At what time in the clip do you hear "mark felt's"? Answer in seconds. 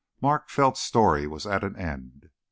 0.19-0.79